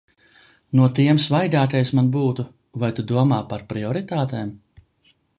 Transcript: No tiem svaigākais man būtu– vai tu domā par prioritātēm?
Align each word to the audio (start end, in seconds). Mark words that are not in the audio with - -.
No 0.77 0.85
tiem 0.99 1.17
svaigākais 1.25 1.91
man 1.99 2.07
būtu– 2.15 2.45
vai 2.85 2.89
tu 2.99 3.05
domā 3.11 3.37
par 3.51 3.65
prioritātēm? 3.75 4.49